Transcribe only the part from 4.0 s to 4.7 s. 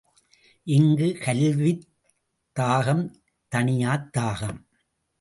தாகம்.